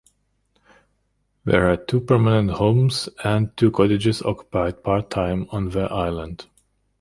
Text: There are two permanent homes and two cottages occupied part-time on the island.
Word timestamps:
There 1.45 1.69
are 1.71 1.77
two 1.77 1.99
permanent 2.01 2.57
homes 2.57 3.07
and 3.23 3.55
two 3.55 3.69
cottages 3.69 4.23
occupied 4.23 4.83
part-time 4.83 5.45
on 5.51 5.69
the 5.69 5.81
island. 5.93 6.47